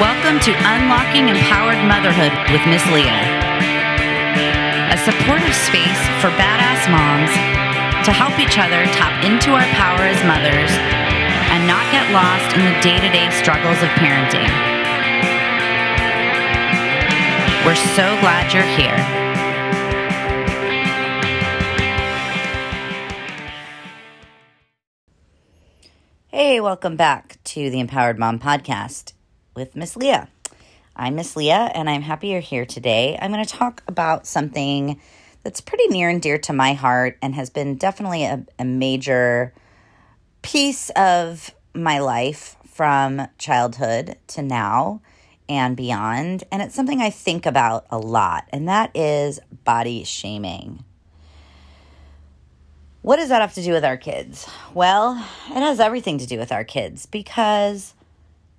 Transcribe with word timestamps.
Welcome 0.00 0.40
to 0.40 0.52
Unlocking 0.56 1.28
Empowered 1.28 1.76
Motherhood 1.84 2.32
with 2.50 2.64
Miss 2.66 2.80
Leah, 2.88 3.28
a 4.88 4.96
supportive 4.96 5.52
space 5.52 6.00
for 6.16 6.32
badass 6.40 6.88
moms 6.88 7.28
to 8.06 8.10
help 8.10 8.40
each 8.40 8.56
other 8.56 8.88
tap 8.96 9.22
into 9.22 9.52
our 9.52 9.68
power 9.76 10.00
as 10.08 10.16
mothers 10.24 10.72
and 11.52 11.68
not 11.68 11.84
get 11.92 12.10
lost 12.10 12.56
in 12.56 12.64
the 12.64 12.72
day 12.80 12.96
to 13.04 13.12
day 13.12 13.28
struggles 13.36 13.76
of 13.82 13.90
parenting. 14.00 14.48
We're 17.66 17.76
so 17.76 18.16
glad 18.24 18.50
you're 18.54 18.62
here. 18.62 18.96
Hey, 26.28 26.62
welcome 26.62 26.96
back 26.96 27.38
to 27.44 27.68
the 27.68 27.78
Empowered 27.78 28.18
Mom 28.18 28.38
Podcast 28.38 29.12
with 29.54 29.76
Miss 29.76 29.96
Leah. 29.96 30.28
I'm 30.94 31.14
Miss 31.14 31.36
Leah, 31.36 31.70
and 31.74 31.88
I'm 31.88 32.02
happy 32.02 32.28
you're 32.28 32.40
here 32.40 32.66
today. 32.66 33.18
I'm 33.20 33.32
going 33.32 33.44
to 33.44 33.50
talk 33.50 33.82
about 33.86 34.26
something 34.26 35.00
that's 35.42 35.60
pretty 35.60 35.88
near 35.88 36.08
and 36.08 36.20
dear 36.20 36.38
to 36.38 36.52
my 36.52 36.74
heart 36.74 37.18
and 37.22 37.34
has 37.34 37.50
been 37.50 37.76
definitely 37.76 38.24
a, 38.24 38.44
a 38.58 38.64
major 38.64 39.52
piece 40.42 40.90
of 40.90 41.54
my 41.74 41.98
life 41.98 42.56
from 42.66 43.26
childhood 43.38 44.16
to 44.28 44.42
now 44.42 45.00
and 45.48 45.76
beyond. 45.76 46.44
And 46.52 46.62
it's 46.62 46.74
something 46.74 47.00
I 47.00 47.10
think 47.10 47.46
about 47.46 47.86
a 47.90 47.98
lot, 47.98 48.48
and 48.50 48.68
that 48.68 48.90
is 48.94 49.40
body 49.64 50.04
shaming. 50.04 50.84
What 53.02 53.16
does 53.16 53.30
that 53.30 53.40
have 53.40 53.54
to 53.54 53.62
do 53.62 53.72
with 53.72 53.84
our 53.84 53.96
kids? 53.96 54.48
Well, 54.74 55.16
it 55.48 55.60
has 55.60 55.80
everything 55.80 56.18
to 56.18 56.26
do 56.26 56.38
with 56.38 56.52
our 56.52 56.62
kids 56.62 57.04
because 57.06 57.94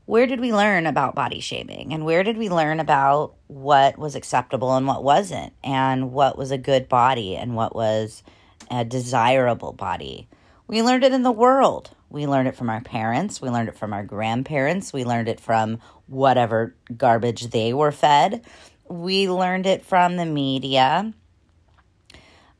where 0.05 0.27
did 0.27 0.39
we 0.39 0.53
learn 0.53 0.85
about 0.85 1.15
body 1.15 1.39
shaming 1.39 1.93
and 1.93 2.05
where 2.05 2.23
did 2.23 2.37
we 2.37 2.49
learn 2.49 2.79
about 2.79 3.35
what 3.47 3.97
was 3.97 4.15
acceptable 4.15 4.75
and 4.75 4.85
what 4.85 5.03
wasn't 5.03 5.53
and 5.63 6.11
what 6.11 6.37
was 6.37 6.51
a 6.51 6.57
good 6.57 6.89
body 6.89 7.35
and 7.35 7.55
what 7.55 7.75
was 7.75 8.23
a 8.69 8.83
desirable 8.83 9.71
body? 9.71 10.27
We 10.67 10.81
learned 10.81 11.03
it 11.03 11.13
in 11.13 11.23
the 11.23 11.31
world. 11.31 11.91
We 12.09 12.27
learned 12.27 12.47
it 12.47 12.55
from 12.55 12.69
our 12.69 12.81
parents. 12.81 13.41
We 13.41 13.49
learned 13.49 13.69
it 13.69 13.77
from 13.77 13.93
our 13.93 14.03
grandparents. 14.03 14.91
We 14.91 15.05
learned 15.05 15.29
it 15.29 15.39
from 15.39 15.79
whatever 16.07 16.75
garbage 16.95 17.47
they 17.47 17.73
were 17.73 17.91
fed. 17.91 18.45
We 18.89 19.29
learned 19.29 19.65
it 19.65 19.85
from 19.85 20.17
the 20.17 20.25
media. 20.25 21.13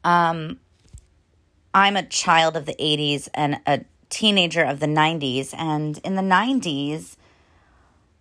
Um, 0.04 0.60
I'm 1.74 1.96
a 1.98 2.04
child 2.04 2.56
of 2.56 2.66
the 2.66 2.76
80s 2.76 3.28
and 3.34 3.60
a 3.68 3.82
teenager 4.10 4.64
of 4.64 4.80
the 4.80 4.88
90s. 4.88 5.54
And 5.58 5.98
in 6.00 6.16
the 6.16 6.22
90s, 6.22 7.18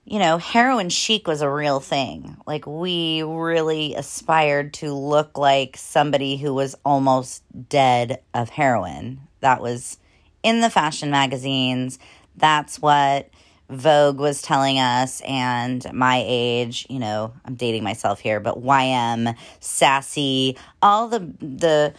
you 0.04 0.18
know, 0.18 0.38
heroin 0.38 0.88
chic 0.88 1.26
was 1.26 1.42
a 1.42 1.50
real 1.50 1.80
thing. 1.80 2.36
Like, 2.46 2.66
we 2.66 3.22
really 3.22 3.94
aspired 3.94 4.74
to 4.74 4.92
look 4.92 5.38
like 5.38 5.76
somebody 5.76 6.36
who 6.36 6.52
was 6.52 6.74
almost 6.84 7.42
dead 7.68 8.20
of 8.34 8.50
heroin. 8.50 9.20
That 9.40 9.62
was 9.62 9.98
in 10.42 10.60
the 10.60 10.70
fashion 10.70 11.10
magazines. 11.10 11.98
That's 12.36 12.80
what 12.82 13.30
Vogue 13.70 14.18
was 14.18 14.42
telling 14.42 14.78
us. 14.78 15.22
And 15.22 15.86
my 15.92 16.22
age, 16.26 16.86
you 16.90 16.98
know, 16.98 17.32
I'm 17.44 17.54
dating 17.54 17.84
myself 17.84 18.18
here, 18.18 18.40
but 18.40 18.62
YM, 18.62 19.36
Sassy, 19.60 20.56
all 20.82 21.08
the, 21.08 21.20
the, 21.40 21.94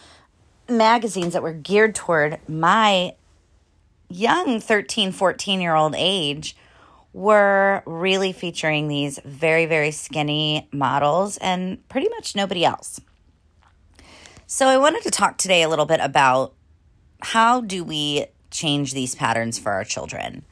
magazines 0.68 1.34
that 1.34 1.42
were 1.42 1.52
geared 1.52 1.94
toward 1.94 2.38
my 2.48 3.14
young 4.08 4.60
13, 4.60 5.12
14 5.12 5.60
year 5.60 5.74
old 5.74 5.94
age 5.96 6.56
were 7.14 7.82
really 7.86 8.32
featuring 8.32 8.88
these 8.88 9.18
very, 9.24 9.64
very 9.64 9.92
skinny 9.92 10.68
models 10.72 11.38
and 11.38 11.88
pretty 11.88 12.08
much 12.10 12.34
nobody 12.34 12.64
else. 12.64 13.00
So, 14.46 14.66
I 14.66 14.76
wanted 14.76 15.04
to 15.04 15.10
talk 15.10 15.38
today 15.38 15.62
a 15.62 15.68
little 15.68 15.86
bit 15.86 16.00
about 16.02 16.52
how 17.22 17.62
do 17.62 17.82
we 17.82 18.26
change 18.50 18.92
these 18.92 19.14
patterns 19.14 19.58
for 19.58 19.72
our 19.72 19.84
children. 19.84 20.44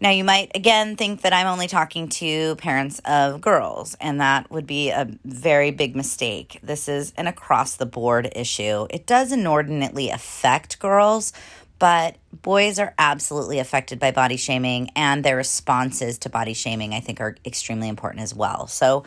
Now, 0.00 0.10
you 0.10 0.24
might 0.24 0.50
again 0.54 0.96
think 0.96 1.22
that 1.22 1.32
I'm 1.32 1.46
only 1.46 1.66
talking 1.66 2.08
to 2.10 2.56
parents 2.56 3.00
of 3.06 3.40
girls, 3.40 3.96
and 4.00 4.20
that 4.20 4.50
would 4.50 4.66
be 4.66 4.90
a 4.90 5.08
very 5.24 5.70
big 5.70 5.96
mistake. 5.96 6.58
This 6.62 6.88
is 6.88 7.12
an 7.16 7.26
across 7.26 7.76
the 7.76 7.86
board 7.86 8.30
issue. 8.36 8.86
It 8.90 9.06
does 9.06 9.32
inordinately 9.32 10.10
affect 10.10 10.78
girls, 10.78 11.32
but 11.78 12.16
boys 12.32 12.78
are 12.78 12.94
absolutely 12.98 13.58
affected 13.58 13.98
by 13.98 14.10
body 14.10 14.36
shaming, 14.36 14.90
and 14.96 15.24
their 15.24 15.36
responses 15.36 16.18
to 16.18 16.30
body 16.30 16.54
shaming, 16.54 16.94
I 16.94 17.00
think, 17.00 17.20
are 17.20 17.36
extremely 17.44 17.88
important 17.88 18.22
as 18.22 18.34
well. 18.34 18.66
So, 18.66 19.04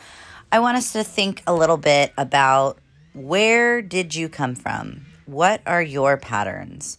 I 0.52 0.60
want 0.60 0.78
us 0.78 0.94
to 0.94 1.04
think 1.04 1.44
a 1.46 1.54
little 1.54 1.78
bit 1.78 2.14
about 2.18 2.80
where 3.14 3.82
did 3.82 4.16
you 4.16 4.30
come 4.30 4.56
from? 4.56 5.06
What 5.26 5.62
are 5.66 5.82
your 5.82 6.16
patterns? 6.16 6.98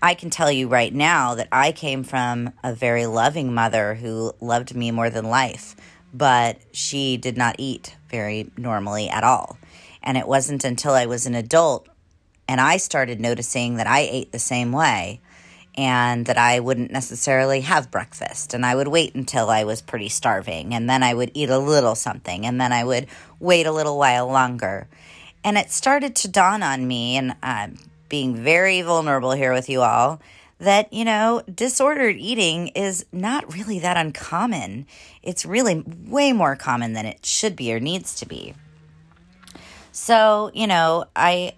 I 0.00 0.14
can 0.14 0.30
tell 0.30 0.50
you 0.50 0.68
right 0.68 0.94
now 0.94 1.34
that 1.34 1.48
I 1.50 1.72
came 1.72 2.04
from 2.04 2.52
a 2.62 2.74
very 2.74 3.06
loving 3.06 3.52
mother 3.52 3.94
who 3.94 4.32
loved 4.40 4.74
me 4.74 4.90
more 4.90 5.10
than 5.10 5.24
life, 5.24 5.74
but 6.12 6.58
she 6.72 7.16
did 7.16 7.36
not 7.36 7.56
eat 7.58 7.96
very 8.10 8.50
normally 8.56 9.08
at 9.08 9.24
all. 9.24 9.58
And 10.02 10.16
it 10.16 10.28
wasn't 10.28 10.64
until 10.64 10.92
I 10.92 11.06
was 11.06 11.26
an 11.26 11.34
adult 11.34 11.88
and 12.48 12.60
I 12.60 12.76
started 12.76 13.20
noticing 13.20 13.76
that 13.76 13.86
I 13.86 14.00
ate 14.00 14.32
the 14.32 14.38
same 14.38 14.72
way 14.72 15.20
and 15.76 16.26
that 16.26 16.38
I 16.38 16.60
wouldn't 16.60 16.90
necessarily 16.90 17.60
have 17.60 17.90
breakfast. 17.90 18.54
And 18.54 18.64
I 18.64 18.74
would 18.74 18.88
wait 18.88 19.14
until 19.14 19.50
I 19.50 19.64
was 19.64 19.82
pretty 19.82 20.08
starving, 20.08 20.74
and 20.74 20.88
then 20.88 21.02
I 21.02 21.12
would 21.12 21.30
eat 21.34 21.50
a 21.50 21.58
little 21.58 21.94
something, 21.94 22.46
and 22.46 22.60
then 22.60 22.72
I 22.72 22.84
would 22.84 23.06
wait 23.38 23.66
a 23.66 23.72
little 23.72 23.98
while 23.98 24.26
longer. 24.26 24.88
And 25.44 25.58
it 25.58 25.70
started 25.70 26.16
to 26.16 26.28
dawn 26.28 26.62
on 26.62 26.88
me, 26.88 27.16
and 27.16 27.36
uh, 27.42 27.68
being 28.08 28.34
very 28.36 28.82
vulnerable 28.82 29.32
here 29.32 29.52
with 29.52 29.68
you 29.68 29.82
all 29.82 30.20
that, 30.58 30.90
you 30.92 31.04
know, 31.04 31.42
disordered 31.52 32.16
eating 32.16 32.68
is 32.68 33.04
not 33.12 33.52
really 33.52 33.78
that 33.80 33.96
uncommon. 33.96 34.86
It's 35.22 35.44
really 35.44 35.84
way 36.06 36.32
more 36.32 36.56
common 36.56 36.94
than 36.94 37.04
it 37.04 37.26
should 37.26 37.56
be 37.56 37.74
or 37.74 37.80
needs 37.80 38.14
to 38.16 38.26
be. 38.26 38.54
So, 39.92 40.50
you 40.54 40.66
know, 40.66 41.04
I 41.14 41.54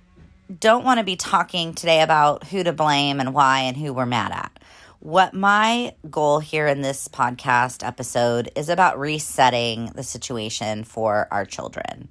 don't 0.60 0.84
want 0.84 0.98
to 0.98 1.04
be 1.04 1.16
talking 1.16 1.74
today 1.74 2.02
about 2.02 2.44
who 2.44 2.62
to 2.62 2.72
blame 2.72 3.20
and 3.20 3.34
why 3.34 3.60
and 3.60 3.76
who 3.76 3.92
we're 3.92 4.06
mad 4.06 4.32
at. 4.32 4.52
What 5.00 5.34
my 5.34 5.94
goal 6.10 6.40
here 6.40 6.66
in 6.66 6.82
this 6.82 7.06
podcast 7.08 7.86
episode 7.86 8.50
is 8.56 8.68
about 8.68 8.98
resetting 8.98 9.86
the 9.94 10.02
situation 10.02 10.84
for 10.84 11.28
our 11.30 11.44
children 11.44 12.08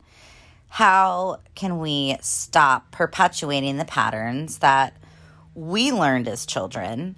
how 0.69 1.39
can 1.55 1.79
we 1.79 2.17
stop 2.21 2.91
perpetuating 2.91 3.77
the 3.77 3.85
patterns 3.85 4.59
that 4.59 4.95
we 5.55 5.91
learned 5.91 6.27
as 6.27 6.45
children? 6.45 7.15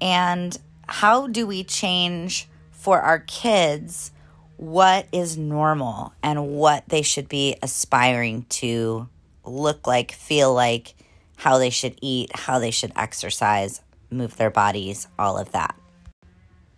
And 0.00 0.56
how 0.88 1.26
do 1.26 1.46
we 1.46 1.64
change 1.64 2.48
for 2.70 3.00
our 3.00 3.20
kids 3.20 4.12
what 4.56 5.06
is 5.12 5.36
normal 5.36 6.12
and 6.22 6.48
what 6.48 6.88
they 6.88 7.02
should 7.02 7.28
be 7.28 7.56
aspiring 7.62 8.46
to 8.48 9.08
look 9.44 9.86
like, 9.86 10.12
feel 10.12 10.52
like, 10.52 10.94
how 11.36 11.58
they 11.58 11.70
should 11.70 11.98
eat, 12.00 12.30
how 12.34 12.58
they 12.58 12.70
should 12.70 12.92
exercise, 12.94 13.80
move 14.10 14.36
their 14.36 14.50
bodies, 14.50 15.08
all 15.18 15.36
of 15.36 15.52
that. 15.52 15.74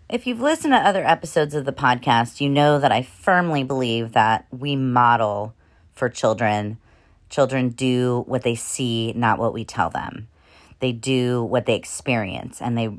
If 0.09 0.27
you've 0.27 0.41
listened 0.41 0.73
to 0.73 0.79
other 0.79 1.05
episodes 1.05 1.55
of 1.55 1.65
the 1.65 1.73
podcast, 1.73 2.41
you 2.41 2.49
know 2.49 2.79
that 2.79 2.93
I 2.93 3.03
firmly 3.03 3.65
believe 3.65 4.13
that 4.13 4.47
we 4.51 4.77
model 4.77 5.55
for 5.93 6.09
children. 6.09 6.79
Children 7.31 7.71
do 7.71 8.25
what 8.27 8.43
they 8.43 8.55
see, 8.55 9.13
not 9.15 9.39
what 9.39 9.55
we 9.55 9.65
tell 9.65 9.91
them. 9.91 10.29
They 10.81 10.93
do 10.93 11.43
what 11.43 11.67
they 11.67 11.75
experience 11.75 12.61
and 12.61 12.77
they 12.77 12.91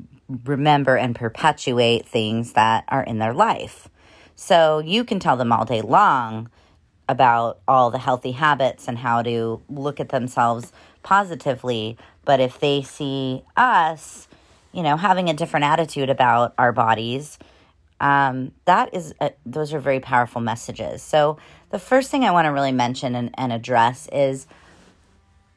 remember 0.44 0.96
and 0.96 1.14
perpetuate 1.14 2.06
things 2.06 2.52
that 2.54 2.84
are 2.88 3.02
in 3.02 3.18
their 3.18 3.34
life. 3.34 3.88
So 4.34 4.80
you 4.80 5.04
can 5.04 5.18
tell 5.18 5.36
them 5.36 5.52
all 5.52 5.64
day 5.64 5.82
long 5.82 6.50
about 7.08 7.60
all 7.68 7.90
the 7.90 7.98
healthy 7.98 8.32
habits 8.32 8.88
and 8.88 8.98
how 8.98 9.22
to 9.22 9.62
look 9.68 10.00
at 10.00 10.08
themselves 10.08 10.72
positively. 11.02 11.96
But 12.24 12.40
if 12.40 12.58
they 12.58 12.82
see 12.82 13.42
us, 13.56 14.26
you 14.72 14.82
know, 14.82 14.96
having 14.96 15.30
a 15.30 15.34
different 15.34 15.64
attitude 15.64 16.10
about 16.10 16.54
our 16.58 16.72
bodies, 16.72 17.38
um, 18.00 18.52
that 18.64 18.92
is 18.92 19.14
a, 19.20 19.32
those 19.44 19.72
are 19.72 19.80
very 19.80 20.00
powerful 20.00 20.40
messages. 20.40 21.02
So 21.02 21.38
the 21.70 21.78
first 21.78 22.10
thing 22.10 22.24
I 22.24 22.32
want 22.32 22.46
to 22.46 22.50
really 22.50 22.72
mention 22.72 23.14
and, 23.14 23.30
and 23.34 23.52
address 23.52 24.08
is 24.12 24.46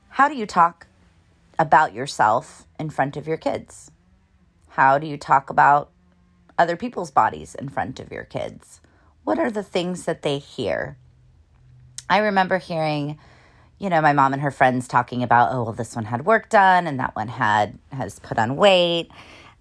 how 0.09 0.29
do 0.29 0.35
you 0.35 0.45
talk 0.45 0.87
about 1.57 1.93
yourself 1.93 2.65
in 2.79 2.89
front 2.89 3.17
of 3.17 3.27
your 3.27 3.37
kids? 3.37 3.91
How 4.69 4.97
do 4.97 5.07
you 5.07 5.17
talk 5.17 5.49
about 5.49 5.89
other 6.57 6.77
people's 6.77 7.11
bodies 7.11 7.55
in 7.55 7.69
front 7.69 7.99
of 7.99 8.11
your 8.11 8.23
kids? 8.23 8.79
What 9.23 9.39
are 9.39 9.51
the 9.51 9.63
things 9.63 10.05
that 10.05 10.21
they 10.21 10.37
hear? 10.37 10.97
I 12.09 12.17
remember 12.19 12.57
hearing, 12.57 13.19
you 13.77 13.89
know, 13.89 14.01
my 14.01 14.13
mom 14.13 14.33
and 14.33 14.41
her 14.41 14.51
friends 14.51 14.87
talking 14.87 15.23
about, 15.23 15.53
oh, 15.53 15.63
well, 15.63 15.73
this 15.73 15.95
one 15.95 16.05
had 16.05 16.25
work 16.25 16.49
done 16.49 16.87
and 16.87 16.99
that 16.99 17.15
one 17.15 17.27
had 17.27 17.77
has 17.91 18.19
put 18.19 18.37
on 18.39 18.55
weight. 18.55 19.09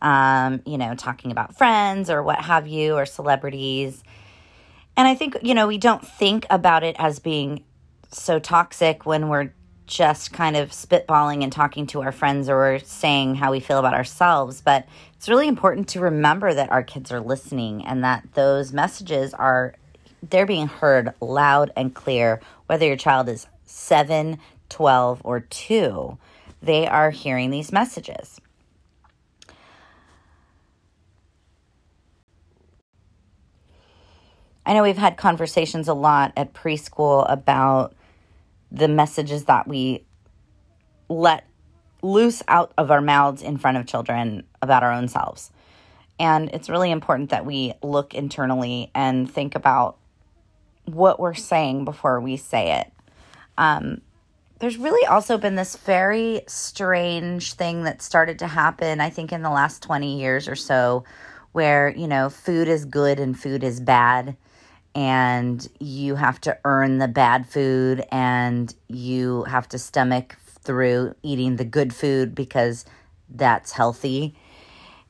um, 0.01 0.63
you 0.65 0.79
know, 0.79 0.95
talking 0.95 1.31
about 1.33 1.57
friends 1.57 2.11
or 2.11 2.23
what 2.23 2.41
have 2.41 2.67
you, 2.67 2.95
or 2.95 3.07
celebrities. 3.07 4.03
And 4.97 5.09
I 5.09 5.15
think, 5.15 5.37
you 5.43 5.55
know, 5.55 5.67
we 5.67 5.79
don't 5.79 6.07
think 6.07 6.47
about 6.51 6.85
it 6.85 6.97
as 6.99 7.19
being 7.19 7.65
so 8.11 8.39
toxic 8.39 9.07
when 9.07 9.29
we're 9.29 9.53
just 9.87 10.33
kind 10.33 10.57
of 10.57 10.71
spitballing 10.71 11.43
and 11.43 11.51
talking 11.51 11.87
to 11.89 12.03
our 12.03 12.13
friends 12.13 12.49
or 12.49 12.79
saying 12.81 13.37
how 13.37 13.51
we 13.51 13.61
feel 13.61 13.79
about 13.79 13.95
ourselves. 13.95 14.61
But 14.61 14.87
it's 15.17 15.29
really 15.29 15.49
important 15.49 15.89
to 15.89 16.01
remember 16.01 16.53
that 16.53 16.71
our 16.71 16.83
kids 16.83 17.11
are 17.11 17.21
listening 17.21 17.85
and 17.85 18.05
that 18.05 18.35
those 18.35 18.73
messages 18.73 19.33
are 19.35 19.75
they're 20.23 20.47
being 20.47 20.69
heard 20.69 21.15
loud 21.21 21.71
and 21.77 21.95
clear 21.95 22.41
whether 22.67 22.87
your 22.87 22.97
child 22.97 23.29
is 23.29 23.47
7, 23.65 24.39
12 24.69 25.21
or 25.25 25.41
2. 25.41 26.19
They 26.63 26.87
are 26.87 27.11
hearing 27.11 27.51
these 27.51 27.73
messages. 27.73 28.41
I 34.67 34.75
know 34.75 34.83
we've 34.83 34.99
had 34.99 35.17
conversations 35.17 35.89
a 35.89 35.95
lot 35.95 36.33
at 36.37 36.53
preschool 36.53 37.25
about 37.31 37.95
the 38.71 38.89
messages 38.89 39.45
that 39.45 39.67
we 39.67 40.05
let 41.09 41.47
loose 42.03 42.43
out 42.49 42.73
of 42.77 42.91
our 42.91 43.01
mouths 43.01 43.43
in 43.43 43.57
front 43.57 43.79
of 43.79 43.87
children 43.87 44.45
about 44.61 44.83
our 44.83 44.93
own 44.93 45.09
selves. 45.09 45.51
And 46.21 46.51
it's 46.53 46.69
really 46.69 46.91
important 46.91 47.31
that 47.31 47.47
we 47.47 47.75
look 47.83 48.15
internally 48.15 48.91
and 48.95 49.31
think 49.31 49.55
about 49.55 49.98
what 50.95 51.21
we're 51.21 51.35
saying 51.35 51.85
before 51.85 52.21
we 52.21 52.37
say 52.37 52.81
it. 52.81 52.93
Um, 53.57 54.01
there's 54.59 54.77
really 54.77 55.07
also 55.07 55.39
been 55.39 55.55
this 55.55 55.77
very 55.77 56.43
strange 56.47 57.55
thing 57.55 57.85
that 57.85 58.03
started 58.03 58.41
to 58.41 58.47
happen, 58.47 59.01
I 59.01 59.11
think, 59.11 59.33
in 59.33 59.43
the 59.43 59.51
last 59.51 59.83
20 59.83 60.21
years 60.21 60.49
or 60.49 60.57
so, 60.57 61.05
where, 61.53 61.89
you 61.97 62.09
know, 62.09 62.29
food 62.29 62.69
is 62.69 62.85
good 62.85 63.21
and 63.21 63.39
food 63.39 63.63
is 63.63 63.81
bad 63.81 64.37
and 64.95 65.69
you 65.79 66.17
have 66.17 66.41
to 66.41 66.59
earn 66.65 66.99
the 66.99 67.09
bad 67.09 67.47
food 67.47 68.05
and 68.11 68.75
you 68.89 69.45
have 69.45 69.69
to 69.69 69.79
stomach 69.79 70.37
through 70.45 71.15
eating 71.23 71.57
the 71.57 71.65
good 71.65 71.95
food 71.95 72.35
because 72.35 72.85
that's 73.29 73.73
healthy. 73.73 74.35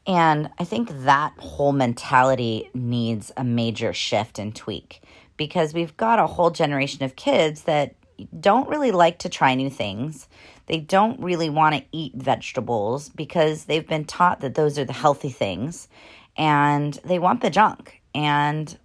And 0.06 0.50
I 0.58 0.64
think 0.64 0.90
that 1.04 1.32
whole 1.38 1.72
mentality 1.72 2.70
needs 2.74 3.32
a 3.36 3.44
major 3.44 3.92
shift 3.92 4.38
and 4.38 4.54
tweak 4.54 5.00
because 5.38 5.72
we've 5.72 5.96
got 5.96 6.18
a 6.18 6.26
whole 6.26 6.50
generation 6.50 7.02
of 7.02 7.16
kids 7.16 7.62
that 7.62 7.94
don't 8.38 8.68
really 8.68 8.90
like 8.90 9.20
to 9.20 9.30
try 9.30 9.54
new 9.54 9.70
things. 9.70 10.28
They 10.66 10.78
don't 10.78 11.18
really 11.20 11.48
want 11.48 11.76
to 11.76 11.84
eat 11.92 12.14
vegetables 12.14 13.08
because 13.08 13.64
they've 13.64 13.86
been 13.86 14.04
taught 14.04 14.40
that 14.40 14.54
those 14.54 14.78
are 14.78 14.84
the 14.84 14.92
healthy 14.92 15.30
things 15.30 15.88
and 16.36 16.92
they 17.04 17.18
want 17.18 17.40
the 17.40 17.48
junk. 17.48 18.02
And 18.14 18.76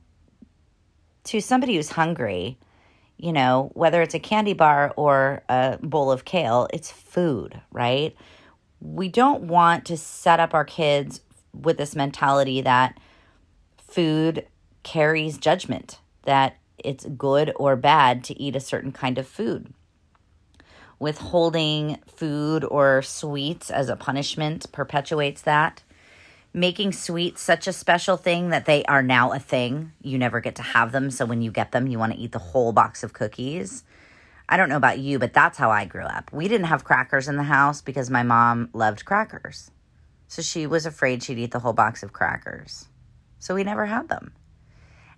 to 1.25 1.41
somebody 1.41 1.75
who's 1.75 1.89
hungry, 1.89 2.57
you 3.17 3.33
know, 3.33 3.71
whether 3.73 4.01
it's 4.01 4.15
a 4.15 4.19
candy 4.19 4.53
bar 4.53 4.93
or 4.95 5.43
a 5.49 5.77
bowl 5.81 6.11
of 6.11 6.25
kale, 6.25 6.67
it's 6.73 6.91
food, 6.91 7.59
right? 7.71 8.15
We 8.79 9.09
don't 9.09 9.43
want 9.43 9.85
to 9.85 9.97
set 9.97 10.39
up 10.39 10.53
our 10.53 10.65
kids 10.65 11.21
with 11.53 11.77
this 11.77 11.95
mentality 11.95 12.61
that 12.61 12.99
food 13.77 14.47
carries 14.83 15.37
judgment, 15.37 15.99
that 16.23 16.57
it's 16.77 17.05
good 17.05 17.53
or 17.55 17.75
bad 17.75 18.23
to 18.25 18.39
eat 18.41 18.55
a 18.55 18.59
certain 18.59 18.91
kind 18.91 19.17
of 19.17 19.27
food. 19.27 19.73
Withholding 20.99 21.99
food 22.07 22.63
or 22.63 23.01
sweets 23.01 23.69
as 23.69 23.89
a 23.89 23.95
punishment 23.95 24.71
perpetuates 24.71 25.41
that 25.41 25.83
making 26.53 26.91
sweets 26.91 27.41
such 27.41 27.67
a 27.67 27.73
special 27.73 28.15
thing 28.15 28.49
that 28.49 28.65
they 28.65 28.83
are 28.85 29.01
now 29.01 29.31
a 29.31 29.39
thing. 29.39 29.91
You 30.01 30.17
never 30.17 30.39
get 30.39 30.55
to 30.55 30.61
have 30.61 30.91
them. 30.91 31.09
So 31.09 31.25
when 31.25 31.41
you 31.41 31.51
get 31.51 31.71
them, 31.71 31.87
you 31.87 31.97
want 31.97 32.13
to 32.13 32.19
eat 32.19 32.31
the 32.31 32.39
whole 32.39 32.71
box 32.71 33.03
of 33.03 33.13
cookies. 33.13 33.83
I 34.47 34.57
don't 34.57 34.69
know 34.69 34.77
about 34.77 34.99
you, 34.99 35.17
but 35.17 35.33
that's 35.33 35.57
how 35.57 35.71
I 35.71 35.85
grew 35.85 36.03
up. 36.03 36.31
We 36.31 36.47
didn't 36.47 36.67
have 36.67 36.83
crackers 36.83 37.27
in 37.27 37.37
the 37.37 37.43
house 37.43 37.81
because 37.81 38.09
my 38.09 38.23
mom 38.23 38.69
loved 38.73 39.03
crackers. 39.03 39.71
So 40.27 40.41
she 40.41 40.67
was 40.67 40.85
afraid 40.85 41.23
she'd 41.23 41.39
eat 41.39 41.51
the 41.51 41.59
whole 41.59 41.73
box 41.73 42.03
of 42.03 42.13
crackers. 42.13 42.87
So 43.39 43.55
we 43.55 43.63
never 43.63 43.85
had 43.85 44.09
them. 44.09 44.33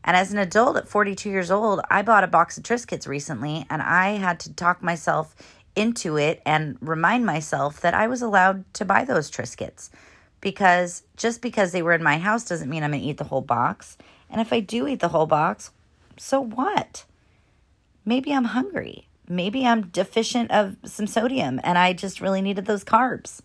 And 0.05 0.15
as 0.15 0.31
an 0.31 0.37
adult 0.37 0.77
at 0.77 0.87
42 0.87 1.29
years 1.31 1.49
old, 1.49 1.81
I 1.89 2.03
bought 2.03 2.23
a 2.23 2.27
box 2.27 2.57
of 2.57 2.63
Triscuits 2.63 3.07
recently 3.07 3.65
and 3.71 3.81
I 3.81 4.11
had 4.11 4.39
to 4.41 4.53
talk 4.53 4.83
myself 4.83 5.35
into 5.75 6.15
it 6.15 6.43
and 6.45 6.77
remind 6.79 7.25
myself 7.25 7.81
that 7.81 7.95
I 7.95 8.07
was 8.07 8.21
allowed 8.21 8.71
to 8.75 8.85
buy 8.85 9.03
those 9.03 9.31
Triscuits 9.31 9.89
because 10.41 11.01
just 11.17 11.41
because 11.41 11.71
they 11.71 11.81
were 11.81 11.93
in 11.93 12.03
my 12.03 12.19
house 12.19 12.45
doesn't 12.45 12.69
mean 12.69 12.83
I'm 12.83 12.91
going 12.91 13.01
to 13.01 13.07
eat 13.07 13.17
the 13.17 13.25
whole 13.25 13.41
box. 13.41 13.97
And 14.29 14.39
if 14.39 14.53
I 14.53 14.59
do 14.59 14.87
eat 14.87 14.99
the 14.99 15.09
whole 15.09 15.25
box, 15.25 15.71
so 16.17 16.39
what? 16.39 17.03
Maybe 18.05 18.31
I'm 18.31 18.45
hungry. 18.45 19.07
Maybe 19.27 19.65
I'm 19.65 19.87
deficient 19.87 20.51
of 20.51 20.77
some 20.85 21.07
sodium 21.07 21.59
and 21.63 21.79
I 21.79 21.93
just 21.93 22.21
really 22.21 22.43
needed 22.43 22.67
those 22.67 22.83
carbs. 22.83 23.41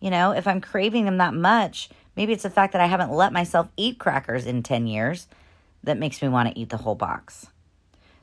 You 0.00 0.10
know, 0.10 0.32
if 0.32 0.48
I'm 0.48 0.60
craving 0.60 1.04
them 1.04 1.18
that 1.18 1.34
much, 1.34 1.88
maybe 2.16 2.32
it's 2.32 2.42
the 2.42 2.50
fact 2.50 2.72
that 2.72 2.82
I 2.82 2.86
haven't 2.86 3.12
let 3.12 3.32
myself 3.32 3.68
eat 3.76 4.00
crackers 4.00 4.44
in 4.44 4.64
10 4.64 4.88
years 4.88 5.28
that 5.82 5.98
makes 5.98 6.20
me 6.20 6.28
want 6.28 6.48
to 6.48 6.58
eat 6.58 6.70
the 6.70 6.76
whole 6.76 6.94
box. 6.94 7.46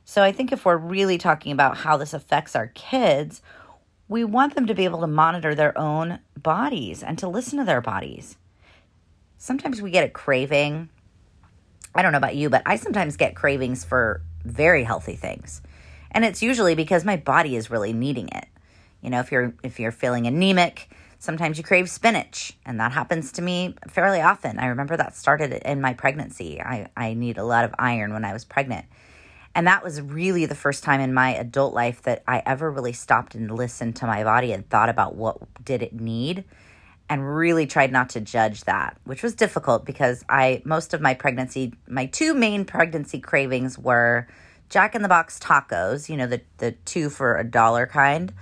So 0.04 0.22
I 0.22 0.32
think 0.32 0.52
if 0.52 0.64
we're 0.64 0.76
really 0.76 1.18
talking 1.18 1.52
about 1.52 1.78
how 1.78 1.96
this 1.96 2.14
affects 2.14 2.54
our 2.54 2.68
kids, 2.68 3.42
we 4.08 4.24
want 4.24 4.54
them 4.54 4.66
to 4.66 4.74
be 4.74 4.84
able 4.84 5.00
to 5.00 5.06
monitor 5.06 5.54
their 5.54 5.76
own 5.76 6.20
bodies 6.36 7.02
and 7.02 7.18
to 7.18 7.28
listen 7.28 7.58
to 7.58 7.64
their 7.64 7.80
bodies. 7.80 8.36
Sometimes 9.38 9.82
we 9.82 9.90
get 9.90 10.04
a 10.04 10.08
craving. 10.08 10.88
I 11.94 12.02
don't 12.02 12.12
know 12.12 12.18
about 12.18 12.36
you, 12.36 12.48
but 12.50 12.62
I 12.66 12.76
sometimes 12.76 13.16
get 13.16 13.34
cravings 13.34 13.84
for 13.84 14.22
very 14.44 14.84
healthy 14.84 15.16
things. 15.16 15.60
And 16.12 16.24
it's 16.24 16.42
usually 16.42 16.74
because 16.74 17.04
my 17.04 17.16
body 17.16 17.56
is 17.56 17.70
really 17.70 17.92
needing 17.92 18.28
it. 18.28 18.46
You 19.02 19.10
know, 19.10 19.20
if 19.20 19.30
you're 19.30 19.54
if 19.62 19.78
you're 19.78 19.92
feeling 19.92 20.26
anemic, 20.26 20.88
sometimes 21.26 21.58
you 21.58 21.64
crave 21.64 21.90
spinach, 21.90 22.54
and 22.64 22.80
that 22.80 22.92
happens 22.92 23.32
to 23.32 23.42
me 23.42 23.74
fairly 23.88 24.22
often. 24.22 24.58
I 24.58 24.68
remember 24.68 24.96
that 24.96 25.14
started 25.14 25.52
in 25.52 25.80
my 25.82 25.92
pregnancy. 25.92 26.62
I 26.62 26.88
I 26.96 27.12
need 27.12 27.36
a 27.36 27.44
lot 27.44 27.64
of 27.64 27.74
iron 27.78 28.14
when 28.14 28.24
I 28.24 28.32
was 28.32 28.44
pregnant. 28.44 28.86
And 29.54 29.66
that 29.66 29.82
was 29.82 30.02
really 30.02 30.44
the 30.44 30.54
first 30.54 30.84
time 30.84 31.00
in 31.00 31.14
my 31.14 31.34
adult 31.34 31.72
life 31.74 32.02
that 32.02 32.22
I 32.28 32.42
ever 32.44 32.70
really 32.70 32.92
stopped 32.92 33.34
and 33.34 33.50
listened 33.50 33.96
to 33.96 34.06
my 34.06 34.22
body 34.22 34.52
and 34.52 34.68
thought 34.68 34.90
about 34.90 35.16
what 35.16 35.38
did 35.64 35.82
it 35.82 35.94
need 35.94 36.44
and 37.08 37.36
really 37.36 37.66
tried 37.66 37.90
not 37.90 38.10
to 38.10 38.20
judge 38.20 38.64
that, 38.64 38.98
which 39.04 39.22
was 39.22 39.34
difficult 39.34 39.84
because 39.84 40.24
I 40.28 40.62
most 40.64 40.94
of 40.94 41.00
my 41.00 41.14
pregnancy, 41.14 41.74
my 41.88 42.06
two 42.06 42.34
main 42.34 42.64
pregnancy 42.64 43.18
cravings 43.20 43.78
were 43.78 44.26
Jack 44.68 44.94
in 44.94 45.02
the 45.02 45.08
Box 45.08 45.38
tacos, 45.38 46.08
you 46.08 46.16
know, 46.16 46.26
the 46.26 46.42
the 46.58 46.72
two 46.84 47.08
for 47.08 47.36
a 47.36 47.44
dollar 47.44 47.86
kind, 47.86 48.32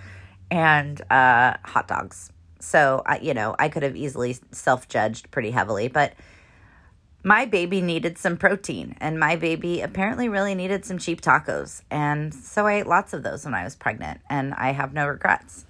and 0.50 1.00
uh, 1.10 1.54
hot 1.64 1.86
dogs. 1.88 2.30
So 2.64 3.02
I, 3.04 3.18
you 3.18 3.34
know, 3.34 3.54
I 3.58 3.68
could 3.68 3.82
have 3.82 3.94
easily 3.94 4.36
self 4.50 4.88
judged 4.88 5.30
pretty 5.30 5.50
heavily, 5.50 5.88
but 5.88 6.14
my 7.22 7.44
baby 7.46 7.80
needed 7.80 8.18
some 8.18 8.36
protein, 8.36 8.96
and 9.00 9.18
my 9.18 9.36
baby 9.36 9.80
apparently 9.80 10.28
really 10.28 10.54
needed 10.54 10.84
some 10.84 10.98
cheap 10.98 11.20
tacos. 11.20 11.82
And 11.90 12.34
so 12.34 12.66
I 12.66 12.76
ate 12.76 12.86
lots 12.86 13.12
of 13.12 13.22
those 13.22 13.44
when 13.44 13.54
I 13.54 13.64
was 13.64 13.76
pregnant, 13.76 14.20
and 14.28 14.54
I 14.54 14.72
have 14.72 14.92
no 14.92 15.06
regrets. 15.06 15.66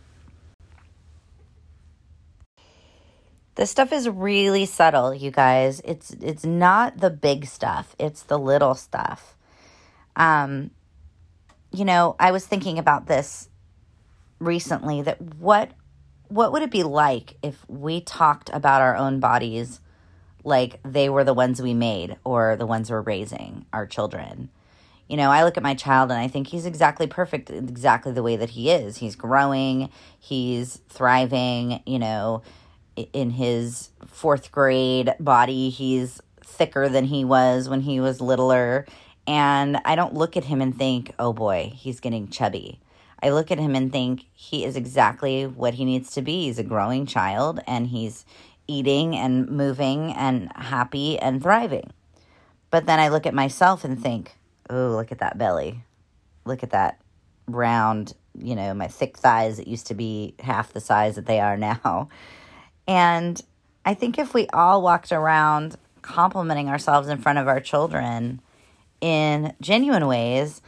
This 3.56 3.70
stuff 3.70 3.92
is 3.92 4.08
really 4.08 4.66
subtle, 4.66 5.14
you 5.14 5.30
guys. 5.30 5.80
It's 5.84 6.10
it's 6.12 6.44
not 6.44 6.98
the 6.98 7.10
big 7.10 7.46
stuff, 7.46 7.94
it's 7.98 8.22
the 8.22 8.38
little 8.38 8.74
stuff. 8.74 9.36
Um 10.16 10.70
you 11.72 11.84
know, 11.84 12.14
I 12.20 12.30
was 12.30 12.46
thinking 12.46 12.78
about 12.78 13.06
this 13.06 13.48
recently 14.38 15.02
that 15.02 15.20
what 15.20 15.72
what 16.34 16.50
would 16.50 16.62
it 16.62 16.70
be 16.72 16.82
like 16.82 17.36
if 17.42 17.64
we 17.68 18.00
talked 18.00 18.50
about 18.52 18.82
our 18.82 18.96
own 18.96 19.20
bodies 19.20 19.78
like 20.42 20.80
they 20.84 21.08
were 21.08 21.22
the 21.22 21.32
ones 21.32 21.62
we 21.62 21.74
made 21.74 22.16
or 22.24 22.56
the 22.56 22.66
ones 22.66 22.90
we're 22.90 23.00
raising 23.00 23.64
our 23.72 23.86
children. 23.86 24.50
You 25.08 25.16
know, 25.16 25.30
I 25.30 25.44
look 25.44 25.56
at 25.56 25.62
my 25.62 25.74
child 25.74 26.10
and 26.10 26.20
I 26.20 26.26
think 26.26 26.48
he's 26.48 26.66
exactly 26.66 27.06
perfect, 27.06 27.50
exactly 27.50 28.10
the 28.10 28.22
way 28.22 28.34
that 28.34 28.50
he 28.50 28.68
is. 28.68 28.96
He's 28.96 29.14
growing, 29.14 29.90
he's 30.18 30.80
thriving, 30.88 31.80
you 31.86 32.00
know, 32.00 32.42
in 33.12 33.30
his 33.30 33.90
fourth 34.04 34.50
grade 34.50 35.14
body, 35.20 35.70
he's 35.70 36.20
thicker 36.42 36.88
than 36.88 37.04
he 37.04 37.24
was 37.24 37.68
when 37.68 37.82
he 37.82 38.00
was 38.00 38.20
littler. 38.20 38.86
And 39.24 39.78
I 39.84 39.94
don't 39.94 40.14
look 40.14 40.36
at 40.36 40.46
him 40.46 40.60
and 40.60 40.76
think, 40.76 41.14
oh 41.16 41.32
boy, 41.32 41.70
he's 41.76 42.00
getting 42.00 42.26
chubby. 42.26 42.80
I 43.24 43.30
look 43.30 43.50
at 43.50 43.58
him 43.58 43.74
and 43.74 43.90
think 43.90 44.26
he 44.34 44.66
is 44.66 44.76
exactly 44.76 45.46
what 45.46 45.72
he 45.74 45.86
needs 45.86 46.12
to 46.12 46.20
be. 46.20 46.44
He's 46.44 46.58
a 46.58 46.62
growing 46.62 47.06
child 47.06 47.58
and 47.66 47.86
he's 47.86 48.26
eating 48.68 49.16
and 49.16 49.48
moving 49.48 50.12
and 50.12 50.52
happy 50.54 51.18
and 51.18 51.42
thriving. 51.42 51.90
But 52.70 52.84
then 52.84 53.00
I 53.00 53.08
look 53.08 53.24
at 53.24 53.32
myself 53.32 53.82
and 53.82 53.98
think, 54.00 54.36
oh, 54.68 54.90
look 54.90 55.10
at 55.10 55.20
that 55.20 55.38
belly. 55.38 55.80
Look 56.44 56.62
at 56.62 56.72
that 56.72 57.00
round, 57.48 58.14
you 58.38 58.54
know, 58.54 58.74
my 58.74 58.88
thick 58.88 59.16
thighs 59.16 59.56
that 59.56 59.68
used 59.68 59.86
to 59.86 59.94
be 59.94 60.34
half 60.40 60.74
the 60.74 60.80
size 60.80 61.14
that 61.14 61.24
they 61.24 61.40
are 61.40 61.56
now. 61.56 62.10
And 62.86 63.40
I 63.86 63.94
think 63.94 64.18
if 64.18 64.34
we 64.34 64.48
all 64.48 64.82
walked 64.82 65.12
around 65.12 65.76
complimenting 66.02 66.68
ourselves 66.68 67.08
in 67.08 67.16
front 67.16 67.38
of 67.38 67.48
our 67.48 67.60
children 67.60 68.42
in 69.00 69.54
genuine 69.62 70.06
ways, 70.06 70.60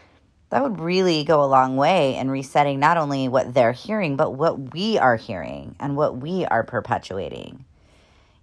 that 0.50 0.62
would 0.62 0.80
really 0.80 1.24
go 1.24 1.42
a 1.42 1.46
long 1.46 1.76
way 1.76 2.16
in 2.16 2.30
resetting 2.30 2.78
not 2.78 2.96
only 2.96 3.28
what 3.28 3.52
they're 3.52 3.72
hearing, 3.72 4.16
but 4.16 4.32
what 4.32 4.72
we 4.72 4.98
are 4.98 5.16
hearing 5.16 5.74
and 5.80 5.96
what 5.96 6.18
we 6.18 6.44
are 6.44 6.62
perpetuating. 6.62 7.64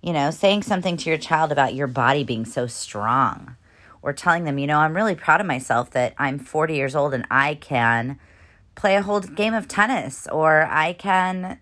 You 0.01 0.11
know, 0.11 0.31
saying 0.31 0.63
something 0.63 0.97
to 0.97 1.09
your 1.09 1.17
child 1.17 1.51
about 1.51 1.75
your 1.75 1.87
body 1.87 2.25
being 2.25 2.45
so 2.45 2.67
strong, 2.67 3.55
or 4.01 4.11
telling 4.11 4.43
them, 4.43 4.59
you 4.59 4.67
know, 4.67 4.79
I'm 4.79 4.95
really 4.95 5.15
proud 5.15 5.39
of 5.39 5.47
myself 5.47 5.91
that 5.91 6.13
I'm 6.17 6.39
40 6.39 6.75
years 6.75 6.93
old 6.93 7.13
and 7.13 7.25
I 7.31 7.55
can 7.55 8.19
play 8.75 8.97
a 8.97 9.01
whole 9.01 9.21
game 9.21 9.53
of 9.53 9.69
tennis, 9.69 10.27
or 10.27 10.63
I 10.63 10.93
can 10.93 11.59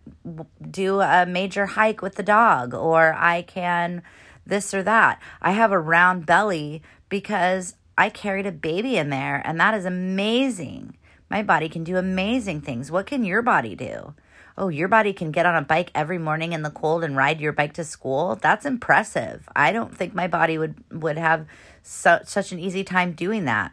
do 0.72 1.02
a 1.02 1.26
major 1.28 1.68
hike 1.68 2.02
with 2.02 2.16
the 2.16 2.24
dog, 2.24 2.74
or 2.74 3.14
I 3.14 3.44
can 3.44 4.02
this 4.46 4.74
or 4.74 4.82
that. 4.84 5.22
I 5.40 5.52
have 5.52 5.72
a 5.72 5.78
round 5.78 6.26
belly 6.26 6.82
because 7.10 7.76
I 8.02 8.10
carried 8.10 8.48
a 8.48 8.52
baby 8.52 8.98
in 8.98 9.12
there, 9.12 9.44
and 9.46 9.60
that 9.60 9.76
is 9.76 9.86
amazing. 9.86 10.98
My 11.30 11.44
body 11.44 11.70
can 11.70 11.84
do 11.84 11.98
amazing 11.98 12.62
things. 12.62 12.90
What 12.90 13.06
can 13.06 13.24
your 13.24 13.44
body 13.44 13.76
do? 13.76 14.16
Oh, 14.58 14.70
your 14.70 14.88
body 14.88 15.14
can 15.14 15.30
get 15.30 15.46
on 15.46 15.56
a 15.56 15.62
bike 15.62 15.92
every 15.94 16.18
morning 16.18 16.52
in 16.54 16.64
the 16.64 16.72
cold 16.72 17.04
and 17.04 17.16
ride 17.16 17.40
your 17.40 17.54
bike 17.54 17.74
to 17.74 17.84
school. 17.84 18.40
That's 18.42 18.66
impressive. 18.66 19.48
I 19.56 19.72
don't 19.72 19.96
think 19.96 20.16
my 20.16 20.28
body 20.28 20.58
would 20.58 20.84
would 20.92 21.20
have 21.20 21.46
so, 21.84 22.22
such 22.26 22.52
an 22.52 22.58
easy 22.58 22.84
time 22.84 23.12
doing 23.12 23.46
that. 23.46 23.72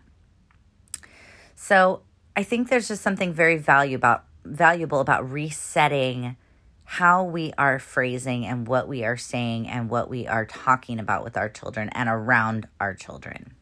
So, 1.54 2.02
I 2.37 2.42
think 2.42 2.68
there's 2.68 2.88
just 2.88 3.02
something 3.02 3.32
very 3.32 3.56
value 3.56 3.97
about, 3.97 4.25
valuable 4.44 5.00
about 5.00 5.32
resetting 5.32 6.37
how 6.85 7.25
we 7.25 7.54
are 7.56 7.78
phrasing 7.78 8.44
and 8.44 8.68
what 8.68 8.88
we 8.88 9.04
are 9.04 9.16
saying 9.16 9.68
and 9.68 9.88
what 9.88 10.11
we 10.11 10.26
are 10.26 10.44
talking 10.44 11.00
about 11.00 11.25
with 11.25 11.38
our 11.38 11.49
children 11.49 11.88
and 11.94 12.11
around 12.11 12.68
our 12.78 12.92
children 12.92 13.54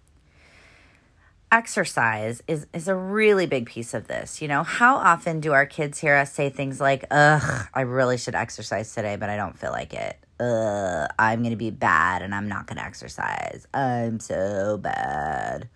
exercise 1.51 2.43
is 2.49 2.67
is 2.73 2.89
a 2.89 2.95
really 2.95 3.47
big 3.47 3.67
piece 3.67 3.95
of 3.95 4.09
this. 4.09 4.43
You 4.43 4.49
know, 4.49 4.63
how 4.63 4.97
often 4.97 5.41
do 5.41 5.53
our 5.53 5.67
kids 5.67 5.99
hear 5.99 6.17
us 6.17 6.33
say 6.33 6.51
things 6.51 6.81
like, 6.81 7.05
"Ugh, 7.11 7.67
I 7.73 7.81
really 7.83 8.19
should 8.19 8.35
exercise 8.35 8.95
today, 8.95 9.17
but 9.17 9.31
I 9.31 9.37
don't 9.37 9.59
feel 9.59 9.71
like 9.71 9.95
it. 9.95 10.19
Ugh, 10.41 11.09
I'm 11.19 11.41
going 11.41 11.51
to 11.51 11.57
be 11.57 11.71
bad 11.71 12.23
and 12.23 12.35
I'm 12.35 12.49
not 12.49 12.67
going 12.67 12.79
to 12.79 12.85
exercise. 12.85 13.67
I'm 13.73 14.21
so 14.21 14.79
bad." 14.79 15.69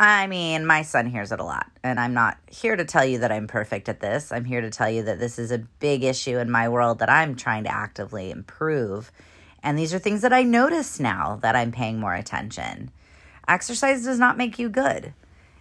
I 0.00 0.28
mean, 0.28 0.64
my 0.64 0.82
son 0.82 1.06
hears 1.06 1.32
it 1.32 1.40
a 1.40 1.44
lot, 1.44 1.66
and 1.82 1.98
I'm 1.98 2.14
not 2.14 2.38
here 2.46 2.76
to 2.76 2.84
tell 2.84 3.04
you 3.04 3.18
that 3.18 3.32
I'm 3.32 3.48
perfect 3.48 3.88
at 3.88 3.98
this. 3.98 4.30
I'm 4.30 4.44
here 4.44 4.60
to 4.60 4.70
tell 4.70 4.88
you 4.88 5.02
that 5.02 5.18
this 5.18 5.40
is 5.40 5.50
a 5.50 5.58
big 5.58 6.04
issue 6.04 6.38
in 6.38 6.52
my 6.52 6.68
world 6.68 7.00
that 7.00 7.10
I'm 7.10 7.34
trying 7.34 7.64
to 7.64 7.72
actively 7.72 8.30
improve. 8.30 9.10
And 9.60 9.76
these 9.76 9.92
are 9.92 9.98
things 9.98 10.22
that 10.22 10.32
I 10.32 10.44
notice 10.44 11.00
now 11.00 11.40
that 11.42 11.56
I'm 11.56 11.72
paying 11.72 11.98
more 11.98 12.14
attention. 12.14 12.92
Exercise 13.48 14.04
does 14.04 14.18
not 14.18 14.36
make 14.36 14.58
you 14.58 14.68
good. 14.68 15.14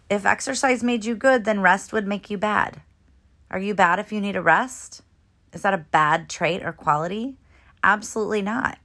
If 0.10 0.26
exercise 0.26 0.84
made 0.84 1.06
you 1.06 1.16
good, 1.16 1.46
then 1.46 1.62
rest 1.62 1.94
would 1.94 2.06
make 2.06 2.30
you 2.30 2.38
bad. 2.38 2.82
Are 3.50 3.60
you 3.60 3.74
bad 3.74 3.98
if 3.98 4.12
you 4.12 4.20
need 4.20 4.36
a 4.36 4.42
rest? 4.42 5.02
Is 5.54 5.62
that 5.62 5.74
a 5.74 5.78
bad 5.78 6.30
trait 6.30 6.64
or 6.64 6.74
quality? 6.74 7.38
Absolutely 7.84 8.42
not. 8.42 8.78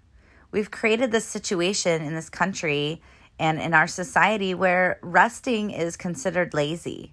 We've 0.53 0.71
created 0.71 1.11
this 1.11 1.25
situation 1.25 2.01
in 2.01 2.15
this 2.15 2.31
country 2.31 3.03
and 3.41 3.61
in 3.61 3.75
our 3.75 3.89
society 3.89 4.55
where 4.55 5.01
resting 5.03 5.73
is 5.73 5.97
considered 5.97 6.55
lazy. 6.55 7.13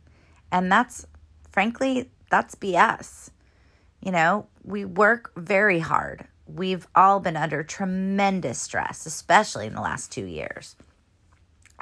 And 0.51 0.71
that's, 0.71 1.07
frankly, 1.51 2.11
that's 2.29 2.53
BS. 2.53 3.31
You 3.99 4.11
know, 4.11 4.47
we 4.63 4.85
work 4.85 5.31
very 5.35 5.79
hard. 5.79 6.27
We've 6.45 6.87
all 6.93 7.19
been 7.19 7.37
under 7.37 7.63
tremendous 7.63 8.61
stress, 8.61 9.05
especially 9.07 9.65
in 9.65 9.73
the 9.73 9.81
last 9.81 10.11
two 10.11 10.25
years. 10.25 10.75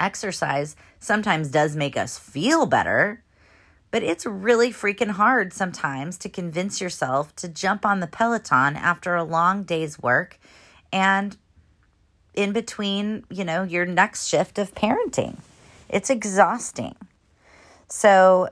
Exercise 0.00 0.76
sometimes 0.98 1.48
does 1.48 1.76
make 1.76 1.96
us 1.96 2.18
feel 2.18 2.66
better, 2.66 3.22
but 3.90 4.02
it's 4.02 4.26
really 4.26 4.70
freaking 4.70 5.10
hard 5.10 5.52
sometimes 5.52 6.18
to 6.18 6.28
convince 6.28 6.80
yourself 6.80 7.34
to 7.36 7.48
jump 7.48 7.86
on 7.86 8.00
the 8.00 8.06
Peloton 8.06 8.76
after 8.76 9.14
a 9.14 9.24
long 9.24 9.62
day's 9.62 9.98
work 9.98 10.38
and 10.92 11.36
in 12.34 12.52
between, 12.52 13.24
you 13.30 13.44
know, 13.44 13.62
your 13.62 13.84
next 13.84 14.26
shift 14.26 14.58
of 14.58 14.74
parenting. 14.74 15.38
It's 15.88 16.10
exhausting. 16.10 16.94
So 17.88 18.50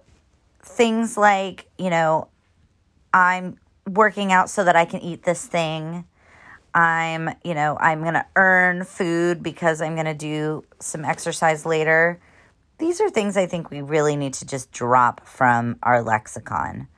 things 0.63 1.17
like, 1.17 1.67
you 1.79 1.91
know, 1.91 2.29
I'm 3.13 3.59
working 3.89 4.33
out 4.33 4.51
so 4.51 4.65
that 4.65 4.75
I 4.75 4.85
can 4.85 5.01
eat 5.01 5.23
this 5.23 5.47
thing 5.47 6.05
I'm, 6.77 7.31
you 7.43 7.55
know, 7.55 7.79
I'm 7.81 8.03
going 8.03 8.15
to 8.15 8.27
earn 8.37 8.85
food 8.85 9.43
because 9.43 9.81
I'm 9.81 9.95
going 9.95 10.07
to 10.07 10.15
do 10.15 10.63
some 10.79 11.07
exercise 11.07 11.65
later. 11.65 12.21
These 12.77 13.01
are 13.01 13.09
things 13.09 13.39
I 13.39 13.47
think 13.47 13.71
we 13.71 13.81
really 13.81 14.15
need 14.15 14.35
to 14.35 14.47
just 14.47 14.71
drop 14.73 15.27
from 15.27 15.79
our 15.83 16.03
lexicon. 16.03 16.89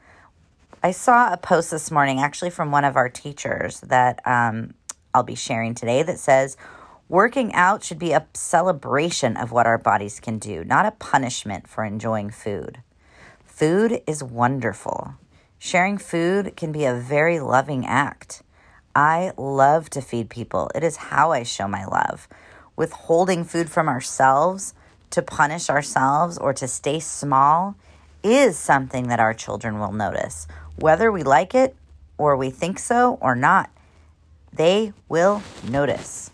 I 0.83 0.91
saw 0.91 1.33
a 1.33 1.37
post 1.37 1.71
this 1.71 1.93
morning, 1.93 2.19
actually 2.21 2.51
from 2.51 2.73
one 2.73 2.85
of 2.85 2.97
our 2.97 3.09
teachers, 3.09 3.81
that 3.83 4.21
um, 4.27 4.75
I'll 5.15 5.23
be 5.23 5.37
sharing 5.37 5.77
today 5.77 6.03
that 6.03 6.19
says, 6.19 6.57
Working 7.09 7.55
out 7.55 7.85
should 7.85 8.01
be 8.01 8.13
a 8.13 8.27
celebration 8.35 9.37
of 9.37 9.53
what 9.53 9.67
our 9.67 9.79
bodies 9.79 10.19
can 10.19 10.39
do, 10.39 10.65
not 10.65 10.87
a 10.87 10.91
punishment 10.91 11.69
for 11.69 11.85
enjoying 11.85 12.31
food. 12.31 12.83
Food 13.47 14.03
is 14.09 14.25
wonderful. 14.25 15.15
Sharing 15.59 15.99
food 15.99 16.57
can 16.57 16.73
be 16.73 16.85
a 16.85 16.95
very 16.95 17.39
loving 17.39 17.87
act. 17.87 18.43
I 18.99 19.31
love 19.37 19.89
to 19.91 20.03
feed 20.03 20.29
people. 20.29 20.73
It 20.75 20.83
is 20.83 20.97
how 20.97 21.31
I 21.31 21.45
show 21.45 21.69
my 21.69 21.85
love. 21.85 22.27
Withholding 22.75 23.45
food 23.45 23.71
from 23.71 23.89
ourselves 23.89 24.75
to 25.11 25.23
punish 25.23 25.71
ourselves 25.71 26.37
or 26.37 26.53
to 26.55 26.67
stay 26.67 26.99
small 26.99 27.77
is 28.25 28.59
something 28.59 29.07
that 29.07 29.21
our 29.21 29.35
children 29.35 29.79
will 29.79 29.93
notice. 29.93 30.49
Whether 30.81 31.13
we 31.13 31.23
like 31.23 31.55
it 31.55 31.77
or 32.17 32.37
we 32.37 32.51
think 32.51 32.81
so 32.81 33.19
or 33.21 33.37
not, 33.37 33.71
they 34.53 34.93
will 35.09 35.45
notice. 35.63 36.33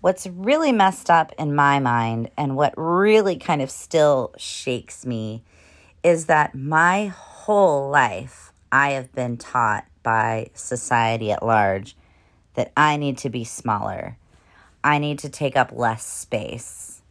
What's 0.00 0.26
really 0.26 0.72
messed 0.72 1.08
up 1.08 1.32
in 1.38 1.54
my 1.54 1.78
mind 1.78 2.32
and 2.36 2.56
what 2.56 2.74
really 2.76 3.36
kind 3.36 3.62
of 3.62 3.70
still 3.70 4.34
shakes 4.38 5.06
me 5.06 5.44
is 6.02 6.26
that 6.26 6.56
my 6.56 7.06
whole 7.06 7.90
life 7.90 8.52
I 8.72 8.90
have 8.90 9.12
been 9.12 9.36
taught 9.36 9.84
by 10.08 10.48
society 10.54 11.30
at 11.30 11.42
large 11.42 11.94
that 12.54 12.72
I 12.74 12.96
need 12.96 13.18
to 13.18 13.28
be 13.28 13.44
smaller. 13.44 14.16
I 14.82 14.96
need 14.96 15.18
to 15.18 15.28
take 15.28 15.54
up 15.54 15.70
less 15.70 16.02
space. 16.06 17.02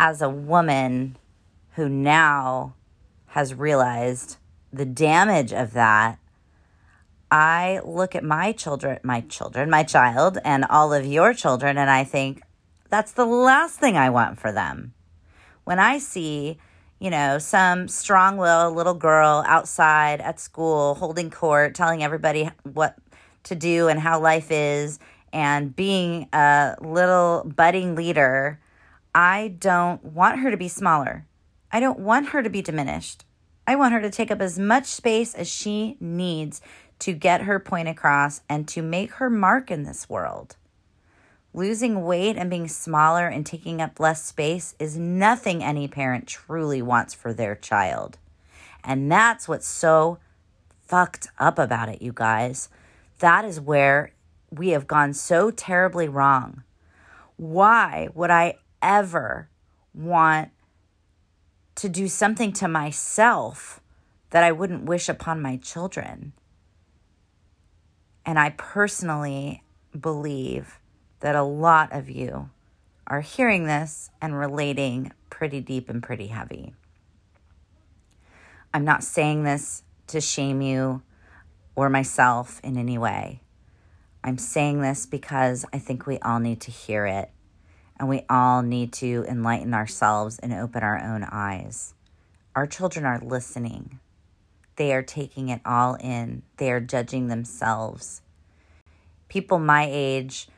As 0.00 0.20
a 0.20 0.28
woman 0.28 1.16
who 1.76 1.88
now 1.88 2.74
has 3.26 3.54
realized 3.54 4.36
the 4.72 4.84
damage 4.84 5.52
of 5.52 5.74
that, 5.74 6.18
I 7.30 7.80
look 7.84 8.16
at 8.16 8.24
my 8.24 8.50
children, 8.50 8.98
my 9.04 9.20
children, 9.20 9.70
my 9.70 9.84
child, 9.84 10.38
and 10.44 10.64
all 10.64 10.92
of 10.92 11.06
your 11.06 11.32
children, 11.32 11.78
and 11.78 11.88
I 11.88 12.02
think 12.02 12.42
that's 12.90 13.12
the 13.12 13.26
last 13.26 13.78
thing 13.78 13.96
I 13.96 14.10
want 14.10 14.40
for 14.40 14.50
them. 14.50 14.92
When 15.62 15.78
I 15.78 15.98
see 15.98 16.58
you 17.02 17.10
know, 17.10 17.36
some 17.38 17.88
strong 17.88 18.36
willed 18.36 18.76
little 18.76 18.94
girl 18.94 19.42
outside 19.48 20.20
at 20.20 20.38
school 20.38 20.94
holding 20.94 21.32
court, 21.32 21.74
telling 21.74 22.00
everybody 22.00 22.48
what 22.62 22.96
to 23.42 23.56
do 23.56 23.88
and 23.88 23.98
how 23.98 24.20
life 24.20 24.52
is, 24.52 25.00
and 25.32 25.74
being 25.74 26.28
a 26.32 26.76
little 26.80 27.42
budding 27.56 27.96
leader, 27.96 28.60
I 29.12 29.56
don't 29.58 30.04
want 30.04 30.38
her 30.38 30.52
to 30.52 30.56
be 30.56 30.68
smaller. 30.68 31.26
I 31.72 31.80
don't 31.80 31.98
want 31.98 32.28
her 32.28 32.40
to 32.40 32.48
be 32.48 32.62
diminished. 32.62 33.24
I 33.66 33.74
want 33.74 33.94
her 33.94 34.00
to 34.00 34.10
take 34.10 34.30
up 34.30 34.40
as 34.40 34.56
much 34.56 34.86
space 34.86 35.34
as 35.34 35.48
she 35.48 35.96
needs 35.98 36.60
to 37.00 37.14
get 37.14 37.42
her 37.42 37.58
point 37.58 37.88
across 37.88 38.42
and 38.48 38.68
to 38.68 38.80
make 38.80 39.14
her 39.14 39.28
mark 39.28 39.72
in 39.72 39.82
this 39.82 40.08
world. 40.08 40.54
Losing 41.54 42.04
weight 42.04 42.36
and 42.36 42.48
being 42.48 42.68
smaller 42.68 43.28
and 43.28 43.44
taking 43.44 43.82
up 43.82 44.00
less 44.00 44.24
space 44.24 44.74
is 44.78 44.96
nothing 44.96 45.62
any 45.62 45.86
parent 45.86 46.26
truly 46.26 46.80
wants 46.80 47.12
for 47.12 47.34
their 47.34 47.54
child. 47.54 48.18
And 48.82 49.12
that's 49.12 49.46
what's 49.46 49.68
so 49.68 50.18
fucked 50.86 51.28
up 51.38 51.58
about 51.58 51.90
it, 51.90 52.00
you 52.00 52.12
guys. 52.14 52.70
That 53.18 53.44
is 53.44 53.60
where 53.60 54.12
we 54.50 54.70
have 54.70 54.86
gone 54.86 55.12
so 55.12 55.50
terribly 55.50 56.08
wrong. 56.08 56.62
Why 57.36 58.08
would 58.14 58.30
I 58.30 58.54
ever 58.80 59.48
want 59.94 60.50
to 61.76 61.88
do 61.88 62.08
something 62.08 62.52
to 62.54 62.68
myself 62.68 63.80
that 64.30 64.42
I 64.42 64.52
wouldn't 64.52 64.84
wish 64.84 65.08
upon 65.08 65.42
my 65.42 65.56
children? 65.58 66.32
And 68.24 68.38
I 68.38 68.50
personally 68.50 69.62
believe 69.98 70.78
that 71.22 71.36
a 71.36 71.42
lot 71.42 71.92
of 71.92 72.10
you 72.10 72.50
are 73.06 73.20
hearing 73.20 73.66
this 73.66 74.10
and 74.20 74.38
relating 74.38 75.12
pretty 75.30 75.60
deep 75.60 75.88
and 75.88 76.02
pretty 76.02 76.26
heavy. 76.26 76.74
I'm 78.74 78.84
not 78.84 79.04
saying 79.04 79.44
this 79.44 79.84
to 80.08 80.20
shame 80.20 80.60
you 80.60 81.02
or 81.76 81.88
myself 81.88 82.60
in 82.64 82.76
any 82.76 82.98
way. 82.98 83.40
I'm 84.24 84.36
saying 84.36 84.82
this 84.82 85.06
because 85.06 85.64
I 85.72 85.78
think 85.78 86.06
we 86.06 86.18
all 86.18 86.40
need 86.40 86.60
to 86.62 86.70
hear 86.70 87.06
it 87.06 87.30
and 87.98 88.08
we 88.08 88.24
all 88.28 88.62
need 88.62 88.92
to 88.94 89.24
enlighten 89.28 89.74
ourselves 89.74 90.40
and 90.40 90.52
open 90.52 90.82
our 90.82 90.98
own 90.98 91.24
eyes. 91.30 91.94
Our 92.56 92.66
children 92.66 93.04
are 93.04 93.20
listening, 93.20 94.00
they 94.74 94.92
are 94.92 95.02
taking 95.02 95.50
it 95.50 95.60
all 95.64 95.94
in, 95.94 96.42
they 96.56 96.72
are 96.72 96.80
judging 96.80 97.28
themselves. 97.28 98.22
People 99.28 99.60
my 99.60 99.86
age, 99.88 100.48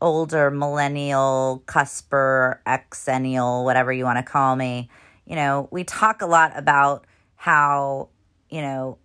older, 0.00 0.50
millennial, 0.50 1.62
cusper, 1.66 2.60
exennial, 2.66 3.64
whatever 3.64 3.92
you 3.92 4.04
want 4.04 4.18
to 4.18 4.22
call 4.22 4.56
me, 4.56 4.88
you 5.26 5.36
know, 5.36 5.68
we 5.70 5.84
talk 5.84 6.22
a 6.22 6.26
lot 6.26 6.52
about 6.56 7.06
how, 7.36 8.08
you 8.48 8.60
know, 8.62 8.98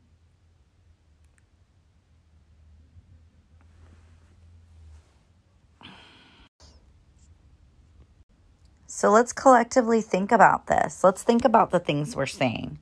So 8.87 9.11
let's 9.11 9.33
collectively 9.33 9.99
think 9.99 10.31
about 10.31 10.67
this. 10.67 11.03
Let's 11.03 11.21
think 11.21 11.43
about 11.43 11.71
the 11.71 11.81
things 11.81 12.15
we're 12.15 12.25
saying. 12.25 12.79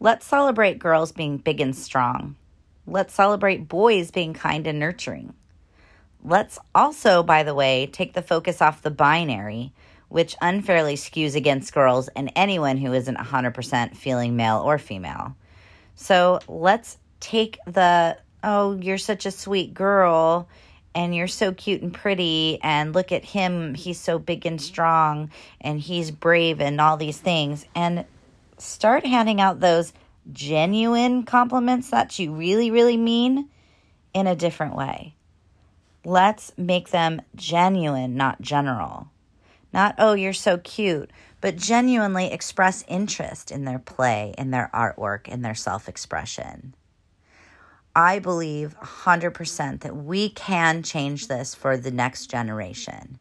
Let's 0.00 0.26
celebrate 0.26 0.80
girls 0.80 1.12
being 1.12 1.38
big 1.38 1.60
and 1.60 1.76
strong. 1.76 2.34
Let's 2.88 3.14
celebrate 3.14 3.68
boys 3.68 4.10
being 4.10 4.34
kind 4.34 4.66
and 4.66 4.80
nurturing. 4.80 5.32
Let's 6.24 6.58
also, 6.74 7.22
by 7.22 7.42
the 7.42 7.54
way, 7.54 7.86
take 7.86 8.14
the 8.14 8.22
focus 8.22 8.62
off 8.62 8.80
the 8.80 8.90
binary, 8.90 9.72
which 10.08 10.36
unfairly 10.40 10.94
skews 10.94 11.34
against 11.36 11.74
girls 11.74 12.08
and 12.08 12.32
anyone 12.34 12.78
who 12.78 12.94
isn't 12.94 13.18
100% 13.18 13.94
feeling 13.94 14.34
male 14.34 14.62
or 14.64 14.78
female. 14.78 15.36
So 15.96 16.40
let's 16.48 16.96
take 17.20 17.58
the, 17.66 18.16
oh, 18.42 18.74
you're 18.76 18.96
such 18.96 19.26
a 19.26 19.30
sweet 19.30 19.74
girl 19.74 20.48
and 20.94 21.14
you're 21.14 21.28
so 21.28 21.52
cute 21.52 21.82
and 21.82 21.92
pretty 21.92 22.58
and 22.62 22.94
look 22.94 23.12
at 23.12 23.24
him 23.24 23.74
he's 23.74 23.98
so 23.98 24.18
big 24.18 24.46
and 24.46 24.60
strong 24.60 25.30
and 25.60 25.80
he's 25.80 26.10
brave 26.10 26.60
and 26.60 26.80
all 26.80 26.96
these 26.96 27.18
things 27.18 27.66
and 27.74 28.04
start 28.58 29.04
handing 29.04 29.40
out 29.40 29.60
those 29.60 29.92
genuine 30.32 31.24
compliments 31.24 31.90
that 31.90 32.16
you 32.18 32.32
really 32.32 32.70
really 32.70 32.96
mean 32.96 33.48
in 34.12 34.26
a 34.26 34.36
different 34.36 34.76
way 34.76 35.14
let's 36.04 36.52
make 36.56 36.90
them 36.90 37.20
genuine 37.34 38.16
not 38.16 38.40
general 38.40 39.08
not 39.72 39.94
oh 39.98 40.14
you're 40.14 40.32
so 40.32 40.58
cute 40.58 41.10
but 41.40 41.56
genuinely 41.56 42.32
express 42.32 42.84
interest 42.88 43.50
in 43.50 43.64
their 43.64 43.78
play 43.78 44.34
in 44.38 44.50
their 44.50 44.70
artwork 44.74 45.28
in 45.28 45.42
their 45.42 45.54
self-expression 45.54 46.74
I 47.96 48.18
believe 48.18 48.76
100% 48.80 49.80
that 49.80 49.96
we 49.96 50.28
can 50.30 50.82
change 50.82 51.28
this 51.28 51.54
for 51.54 51.76
the 51.76 51.92
next 51.92 52.26
generation. 52.26 53.20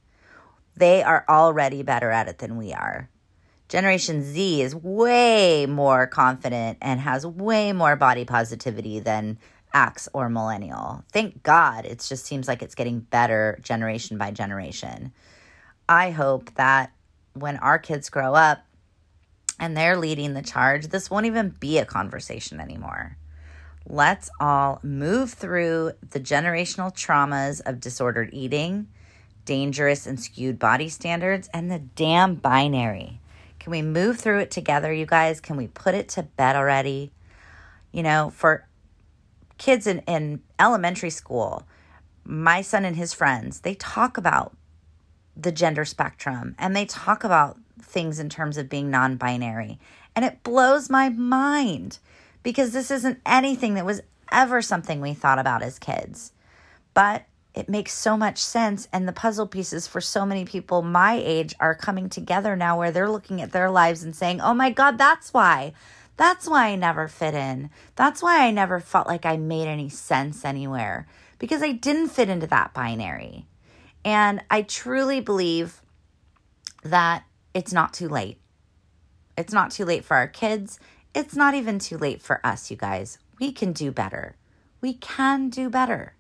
They 0.76 1.04
are 1.04 1.26
already 1.30 1.84
better 1.84 2.10
at 2.10 2.28
it 2.28 2.40
than 2.40 2.58
we 2.58 2.74
are. 2.74 3.10
Generation 3.70 4.24
Z 4.24 4.62
is 4.62 4.76
way 4.76 5.68
more 5.68 6.08
confident 6.08 6.80
and 6.82 7.00
has 7.00 7.26
way 7.26 7.72
more 7.72 7.96
body 7.96 8.26
positivity 8.26 9.00
than 9.00 9.38
X 9.74 10.08
or 10.14 10.30
millennial. 10.30 11.04
Thank 11.12 11.44
God 11.44 11.86
it 11.86 12.00
just 12.00 12.26
seems 12.26 12.48
like 12.48 12.62
it's 12.62 12.76
getting 12.76 13.00
better 13.00 13.60
generation 13.62 14.18
by 14.18 14.32
generation. 14.32 15.14
I 15.90 16.12
hope 16.12 16.54
that 16.56 16.92
when 17.34 17.58
our 17.58 17.80
kids 17.80 18.10
grow 18.10 18.36
up 18.36 18.66
and 19.60 19.76
they're 19.76 19.98
leading 19.98 20.34
the 20.34 20.42
charge, 20.42 20.88
this 20.88 21.10
won't 21.10 21.26
even 21.26 21.50
be 21.60 21.78
a 21.78 21.86
conversation 21.86 22.60
anymore. 22.60 23.18
Let's 23.86 24.30
all 24.40 24.80
move 24.82 25.34
through 25.34 25.94
the 26.12 26.20
generational 26.20 26.94
traumas 26.94 27.62
of 27.66 27.82
disordered 27.82 28.30
eating, 28.32 28.88
dangerous 29.46 30.08
and 30.08 30.20
skewed 30.20 30.58
body 30.58 30.88
standards, 30.88 31.50
and 31.54 31.70
the 31.70 31.80
damn 31.80 32.36
binary. 32.36 33.20
Can 33.60 33.72
we 33.72 33.82
move 33.82 34.20
through 34.20 34.40
it 34.40 34.52
together, 34.52 34.94
you 34.94 35.06
guys? 35.06 35.42
Can 35.42 35.58
we 35.58 35.68
put 35.68 35.96
it 35.96 36.10
to 36.10 36.24
bed 36.24 36.56
already? 36.56 37.12
You 37.92 38.04
know, 38.04 38.32
for 38.34 38.68
kids 39.58 39.88
in, 39.88 40.00
in 40.08 40.42
elementary 40.60 41.10
school, 41.10 41.64
my 42.24 42.62
son 42.62 42.86
and 42.86 42.96
his 42.96 43.14
friends, 43.14 43.62
they 43.62 43.76
talk 43.76 44.18
about 44.18 44.56
the 45.36 45.52
gender 45.52 45.86
spectrum 45.86 46.56
and 46.60 46.76
they 46.76 46.86
talk 46.86 47.24
about 47.24 47.58
things 47.82 48.20
in 48.20 48.30
terms 48.30 48.58
of 48.58 48.70
being 48.70 48.90
non 48.90 49.16
binary. 49.16 49.80
And 50.16 50.24
it 50.24 50.44
blows 50.44 50.90
my 50.90 51.10
mind 51.10 52.00
because 52.44 52.72
this 52.72 52.92
isn't 52.92 53.20
anything 53.26 53.74
that 53.76 53.86
was 53.86 54.02
ever 54.32 54.62
something 54.62 55.02
we 55.02 55.14
thought 55.14 55.40
about 55.40 55.64
as 55.64 55.80
kids. 55.80 56.32
But 56.94 57.26
it 57.54 57.70
makes 57.70 57.94
so 57.94 58.18
much 58.18 58.40
sense. 58.40 58.88
And 58.92 59.08
the 59.08 59.14
puzzle 59.14 59.48
pieces 59.48 59.88
for 59.88 60.02
so 60.02 60.26
many 60.26 60.46
people 60.46 60.82
my 60.82 61.22
age 61.24 61.56
are 61.60 61.76
coming 61.76 62.10
together 62.10 62.56
now 62.56 62.78
where 62.78 62.92
they're 62.92 63.10
looking 63.10 63.42
at 63.42 63.52
their 63.52 63.70
lives 63.70 64.04
and 64.04 64.16
saying, 64.16 64.42
oh 64.42 64.54
my 64.54 64.72
God, 64.72 64.98
that's 64.98 65.34
why. 65.34 65.74
That's 66.16 66.48
why 66.48 66.68
I 66.68 66.76
never 66.76 67.08
fit 67.08 67.34
in. 67.34 67.70
That's 67.96 68.22
why 68.22 68.46
I 68.46 68.52
never 68.52 68.80
felt 68.80 69.08
like 69.08 69.26
I 69.26 69.38
made 69.38 69.68
any 69.68 69.90
sense 69.90 70.46
anywhere 70.46 71.08
because 71.40 71.64
I 71.64 71.72
didn't 71.72 72.10
fit 72.10 72.30
into 72.30 72.48
that 72.48 72.74
binary. 72.74 73.48
And 74.06 74.44
I 74.50 74.62
truly 74.62 75.20
believe 75.20 75.82
that 76.84 77.24
it's 77.54 77.74
not 77.74 77.94
too 77.94 78.08
late. 78.08 78.40
It's 79.38 79.54
not 79.54 79.72
too 79.72 79.86
late 79.86 80.06
for 80.06 80.16
our 80.16 80.28
kids. 80.28 80.80
It's 81.16 81.36
not 81.36 81.56
even 81.56 81.80
too 81.80 81.98
late 81.98 82.22
for 82.22 82.46
us, 82.46 82.70
you 82.70 82.78
guys. 82.78 83.18
We 83.40 83.52
can 83.52 83.74
do 83.74 83.92
better. 83.92 84.36
We 84.82 84.94
can 84.94 85.50
do 85.50 85.70
better. 85.70 86.16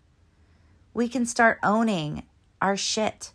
We 0.94 1.08
can 1.08 1.26
start 1.26 1.60
owning 1.64 2.24
our 2.62 2.78
shit. 2.78 3.32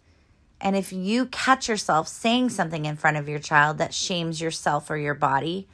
And 0.61 0.77
if 0.77 0.93
you 0.93 1.27
catch 1.27 1.69
yourself 1.69 2.09
saying 2.09 2.51
something 2.51 2.85
in 2.85 2.97
front 2.97 3.17
of 3.17 3.29
your 3.29 3.39
child 3.39 3.79
that 3.79 3.95
shames 3.95 4.41
yourself 4.41 4.91
or 4.91 4.97
your 4.97 5.15
body, 5.15 5.69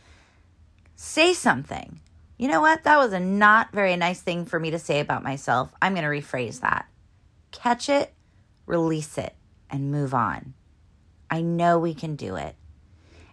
say 0.97 1.33
something. 1.33 2.01
You 2.39 2.49
know 2.49 2.61
what? 2.61 2.85
That 2.85 2.99
was 2.99 3.13
a 3.13 3.21
not 3.21 3.73
very 3.73 3.97
nice 3.97 4.21
thing 4.21 4.45
for 4.45 4.59
me 4.59 4.71
to 4.71 4.79
say 4.79 5.01
about 5.01 5.23
myself. 5.23 5.73
I'm 5.81 5.95
going 5.95 6.05
to 6.05 6.09
rephrase 6.11 6.61
that. 6.61 6.89
Catch 7.53 7.89
it, 7.89 8.13
release 8.67 9.17
it, 9.19 9.35
and 9.71 9.91
move 9.91 10.13
on. 10.15 10.55
I 11.31 11.41
know 11.41 11.79
we 11.79 11.95
can 11.95 12.17
do 12.17 12.37
it. 12.37 12.57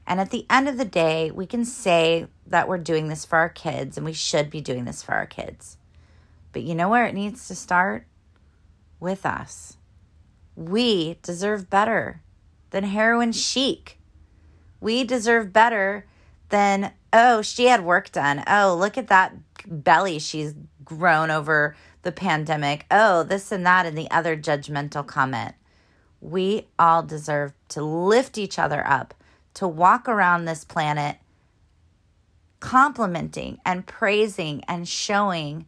And 0.05 0.19
at 0.19 0.31
the 0.31 0.45
end 0.49 0.67
of 0.67 0.77
the 0.77 0.85
day, 0.85 1.31
we 1.31 1.45
can 1.45 1.65
say 1.65 2.27
that 2.47 2.67
we're 2.67 2.77
doing 2.77 3.07
this 3.07 3.25
for 3.25 3.37
our 3.37 3.49
kids 3.49 3.97
and 3.97 4.05
we 4.05 4.13
should 4.13 4.49
be 4.49 4.61
doing 4.61 4.85
this 4.85 5.01
for 5.03 5.13
our 5.13 5.25
kids. 5.25 5.77
But 6.53 6.63
you 6.63 6.75
know 6.75 6.89
where 6.89 7.05
it 7.05 7.13
needs 7.13 7.47
to 7.47 7.55
start? 7.55 8.05
With 8.99 9.25
us. 9.25 9.77
We 10.55 11.17
deserve 11.23 11.69
better 11.69 12.21
than 12.71 12.83
heroin 12.83 13.31
chic. 13.31 13.97
We 14.79 15.03
deserve 15.03 15.53
better 15.53 16.05
than, 16.51 16.91
oh, 17.11 17.41
she 17.41 17.65
had 17.65 17.83
work 17.83 18.11
done. 18.11 18.43
Oh, 18.47 18.75
look 18.79 18.97
at 18.97 19.07
that 19.07 19.35
belly 19.65 20.19
she's 20.19 20.53
grown 20.83 21.31
over 21.31 21.75
the 22.03 22.11
pandemic. 22.11 22.85
Oh, 22.91 23.23
this 23.23 23.51
and 23.51 23.65
that, 23.65 23.85
and 23.85 23.97
the 23.97 24.09
other 24.11 24.37
judgmental 24.37 25.05
comment. 25.05 25.55
We 26.19 26.67
all 26.77 27.03
deserve 27.03 27.53
to 27.69 27.81
lift 27.81 28.37
each 28.37 28.59
other 28.59 28.85
up, 28.87 29.13
to 29.55 29.67
walk 29.67 30.07
around 30.07 30.45
this 30.45 30.63
planet 30.63 31.17
complimenting 32.59 33.59
and 33.65 33.87
praising 33.87 34.63
and 34.67 34.87
showing 34.87 35.65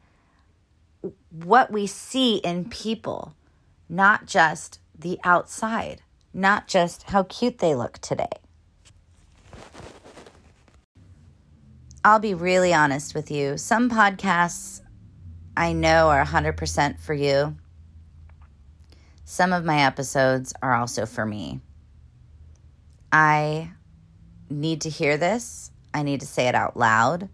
what 1.31 1.71
we 1.71 1.87
see 1.87 2.37
in 2.37 2.69
people, 2.69 3.33
not 3.89 4.25
just 4.25 4.79
the 4.97 5.19
outside, 5.23 6.01
not 6.33 6.67
just 6.67 7.03
how 7.03 7.23
cute 7.23 7.57
they 7.57 7.75
look 7.75 7.97
today. 7.97 8.29
I'll 12.03 12.19
be 12.19 12.33
really 12.33 12.73
honest 12.73 13.15
with 13.15 13.31
you. 13.31 13.57
Some 13.57 13.89
podcasts 13.89 14.81
I 15.55 15.73
know 15.73 16.09
are 16.09 16.25
100% 16.25 16.99
for 16.99 17.13
you. 17.13 17.55
Some 19.25 19.53
of 19.53 19.63
my 19.63 19.83
episodes 19.83 20.53
are 20.61 20.75
also 20.75 21.05
for 21.05 21.25
me. 21.25 21.61
I 23.11 23.71
need 24.49 24.81
to 24.81 24.89
hear 24.89 25.17
this 25.17 25.71
I 25.93 26.03
need 26.03 26.21
to 26.21 26.25
say 26.25 26.47
it 26.47 26.55
out 26.55 26.75
loud. 26.75 27.29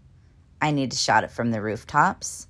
I 0.60 0.70
need 0.70 0.90
to 0.90 0.96
shout 0.96 1.24
it 1.24 1.30
from 1.30 1.50
the 1.50 1.62
rooftops. 1.62 2.46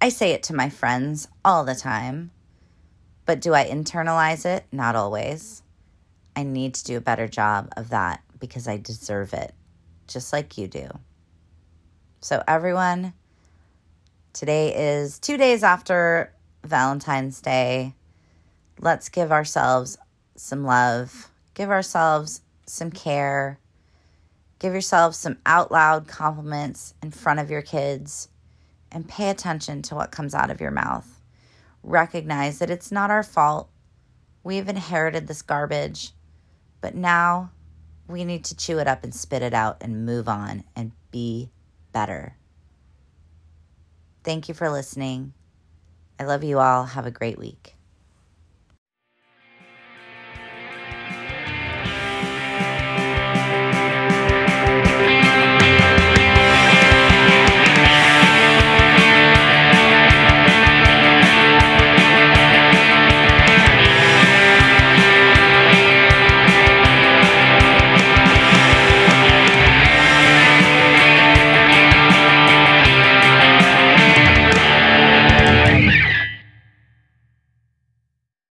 I 0.00 0.08
say 0.08 0.32
it 0.32 0.44
to 0.44 0.54
my 0.54 0.70
friends 0.70 1.28
all 1.44 1.64
the 1.64 1.74
time. 1.74 2.30
But 3.26 3.40
do 3.40 3.52
I 3.52 3.66
internalize 3.66 4.46
it? 4.46 4.64
Not 4.72 4.96
always. 4.96 5.62
I 6.34 6.42
need 6.42 6.74
to 6.74 6.84
do 6.84 6.96
a 6.96 7.02
better 7.02 7.28
job 7.28 7.72
of 7.76 7.90
that 7.90 8.22
because 8.38 8.68
I 8.68 8.78
deserve 8.78 9.34
it, 9.34 9.52
just 10.06 10.32
like 10.32 10.56
you 10.56 10.68
do. 10.68 10.88
So, 12.20 12.42
everyone, 12.48 13.12
today 14.32 14.74
is 14.74 15.18
two 15.18 15.36
days 15.36 15.62
after 15.62 16.32
Valentine's 16.64 17.42
Day. 17.42 17.94
Let's 18.80 19.10
give 19.10 19.30
ourselves 19.30 19.98
some 20.34 20.64
love, 20.64 21.28
give 21.52 21.70
ourselves 21.70 22.40
some 22.64 22.90
care, 22.90 23.60
give 24.58 24.72
yourself 24.72 25.14
some 25.14 25.36
out 25.44 25.70
loud 25.70 26.08
compliments 26.08 26.94
in 27.02 27.10
front 27.10 27.38
of 27.38 27.50
your 27.50 27.62
kids, 27.62 28.28
and 28.90 29.06
pay 29.06 29.28
attention 29.28 29.82
to 29.82 29.94
what 29.94 30.10
comes 30.10 30.34
out 30.34 30.50
of 30.50 30.60
your 30.60 30.70
mouth. 30.70 31.20
Recognize 31.82 32.58
that 32.58 32.70
it's 32.70 32.90
not 32.90 33.10
our 33.10 33.22
fault. 33.22 33.68
We've 34.42 34.68
inherited 34.68 35.28
this 35.28 35.42
garbage, 35.42 36.12
but 36.80 36.94
now 36.94 37.50
we 38.08 38.24
need 38.24 38.46
to 38.46 38.56
chew 38.56 38.78
it 38.78 38.88
up 38.88 39.04
and 39.04 39.14
spit 39.14 39.42
it 39.42 39.54
out 39.54 39.76
and 39.82 40.06
move 40.06 40.28
on 40.28 40.64
and 40.74 40.92
be 41.10 41.50
better. 41.96 42.36
Thank 44.24 44.48
you 44.48 44.54
for 44.54 44.70
listening. 44.70 45.34
I 46.20 46.24
love 46.24 46.44
you 46.44 46.58
all. 46.58 46.84
Have 46.84 47.06
a 47.06 47.12
great 47.12 47.38
week. 47.38 47.75